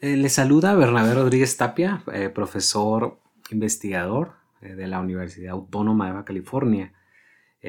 [0.00, 3.18] Eh, le saluda Bernabé Rodríguez Tapia, eh, profesor
[3.50, 6.92] investigador eh, de la Universidad Autónoma de Baja California,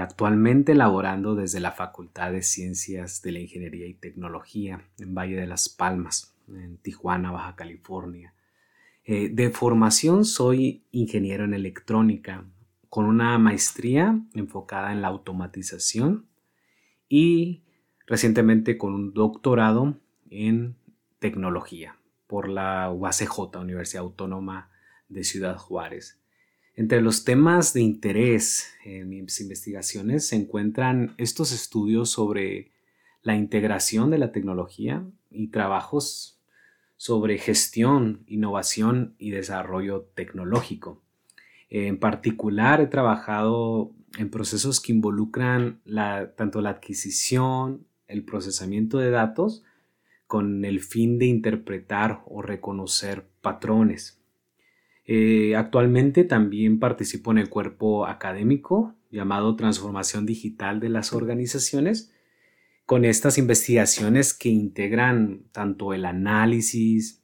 [0.00, 5.46] actualmente laborando desde la Facultad de Ciencias de la Ingeniería y Tecnología en Valle de
[5.46, 8.32] las Palmas, en Tijuana, Baja California.
[9.06, 12.46] de formación soy ingeniero en electrónica
[12.88, 16.24] con una maestría enfocada en la automatización
[17.06, 17.62] y
[18.06, 19.98] recientemente con un doctorado
[20.30, 20.76] en
[21.18, 24.70] tecnología por la UACJ, Universidad Autónoma
[25.08, 26.18] de Ciudad Juárez.
[26.76, 32.72] Entre los temas de interés en mis investigaciones se encuentran estos estudios sobre
[33.22, 36.40] la integración de la tecnología y trabajos
[36.96, 41.02] sobre gestión, innovación y desarrollo tecnológico.
[41.70, 45.80] En particular, he trabajado en procesos que involucran
[46.36, 49.64] tanto la adquisición, el procesamiento de datos,
[50.26, 54.20] con el fin de interpretar o reconocer patrones.
[55.06, 62.12] Eh, actualmente también participo en el cuerpo académico llamado Transformación Digital de las Organizaciones,
[62.86, 67.22] con estas investigaciones que integran tanto el análisis,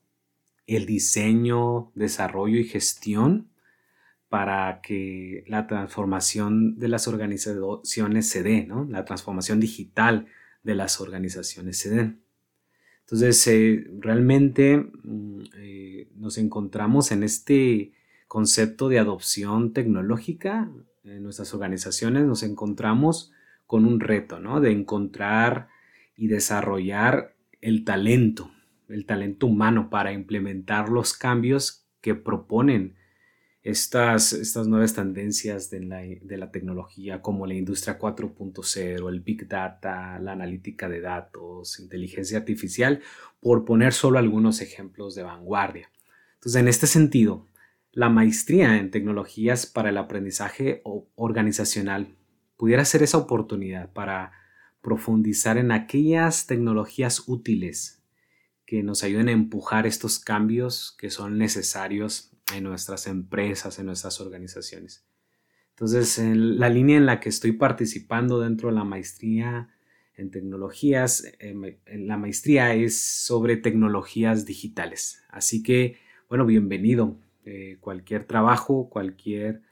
[0.67, 3.51] el diseño, desarrollo y gestión
[4.29, 10.29] para que la transformación de las organizaciones se dé, la transformación digital
[10.63, 12.23] de las organizaciones se den.
[13.11, 17.93] Entonces, eh, realmente mm, eh, nos encontramos en este
[18.29, 20.71] concepto de adopción tecnológica
[21.03, 23.33] en nuestras organizaciones, nos encontramos
[23.67, 24.61] con un reto, ¿no?
[24.61, 25.69] De encontrar
[26.17, 28.53] y desarrollar el talento,
[28.89, 32.95] el talento humano para implementar los cambios que proponen
[33.63, 39.49] estas, estas nuevas tendencias de la, de la, tecnología como la industria 4.0, el big
[39.49, 43.01] data, la analítica de datos, inteligencia artificial,
[43.41, 45.91] por poner solo algunos ejemplos de vanguardia.
[46.35, 47.47] Entonces, en este sentido,
[47.93, 50.83] la maestría en tecnologías para el aprendizaje
[51.17, 52.17] organizacional
[52.57, 54.33] pudiera ser esa oportunidad para
[54.81, 58.03] profundizar en aquellas tecnologías útiles
[58.65, 64.21] que nos ayuden a empujar estos cambios que son necesarios en nuestras empresas, en nuestras
[64.21, 65.05] organizaciones.
[65.71, 69.69] Entonces, en la línea en la que estoy participando dentro de la maestría
[70.15, 75.23] en tecnologías, eh, la maestría es sobre tecnologías digitales.
[75.31, 75.97] Así que,
[76.29, 77.19] bueno, bienvenido.
[77.47, 79.63] Eh, cualquier trabajo, cualquier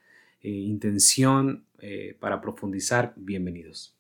[0.41, 1.67] eh, intención
[2.19, 3.98] para profundizar, bienvenidos.